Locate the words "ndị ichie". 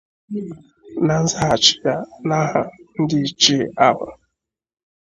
3.01-3.59